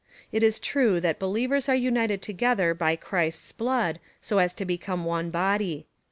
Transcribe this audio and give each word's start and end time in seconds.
It 0.31 0.41
is 0.41 0.59
true, 0.59 0.99
that 0.99 1.19
believers 1.19 1.69
are 1.69 1.75
united 1.75 2.23
together 2.23 2.73
by 2.73 2.95
Christ's 2.95 3.51
blood, 3.51 3.99
so 4.19 4.39
as 4.39 4.51
to 4.55 4.65
become 4.65 5.05
one 5.05 5.29
body. 5.29 5.85